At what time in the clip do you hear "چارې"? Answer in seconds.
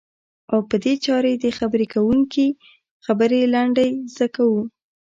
1.05-1.31